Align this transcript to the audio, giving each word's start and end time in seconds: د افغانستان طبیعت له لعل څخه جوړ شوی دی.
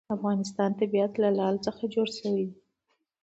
د 0.07 0.13
افغانستان 0.17 0.71
طبیعت 0.81 1.13
له 1.23 1.29
لعل 1.37 1.57
څخه 1.67 1.81
جوړ 1.93 2.07
شوی 2.19 2.43
دی. 2.49 2.57